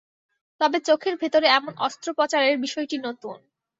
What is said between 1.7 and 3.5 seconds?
অস্ত্রোপচারের বিষয়টি নতুন।